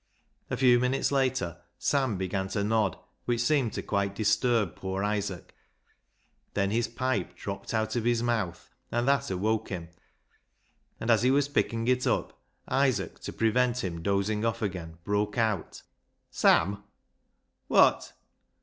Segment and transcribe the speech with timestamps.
[0.49, 5.53] A few minutes later Sam began to nod, which seemed to quite disturb poor Isaac.
[6.55, 9.89] Then his pipe dropped out of his mouth, and that awoke him,
[10.99, 15.37] and as he was picking it up, Isaac, to prevent him dozing off again, broke
[15.37, 15.83] out
[16.31, 16.83] —"Sam!""
[17.69, 18.13] Wot